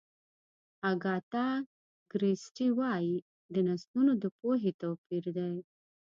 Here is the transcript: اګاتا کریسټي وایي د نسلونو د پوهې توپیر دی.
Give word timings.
اګاتا 0.91 1.47
کریسټي 2.11 2.67
وایي 2.79 3.15
د 3.53 3.55
نسلونو 3.69 4.11
د 4.23 4.25
پوهې 4.39 4.71
توپیر 4.81 5.25
دی. 5.37 5.51